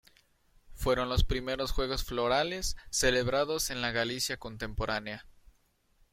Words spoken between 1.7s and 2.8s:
juegos florales